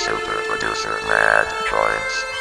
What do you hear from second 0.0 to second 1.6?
Super Producer Mad